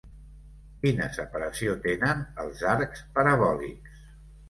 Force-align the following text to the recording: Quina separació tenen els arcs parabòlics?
Quina 0.85 1.09
separació 1.17 1.77
tenen 1.85 2.27
els 2.47 2.67
arcs 2.73 3.07
parabòlics? 3.19 4.05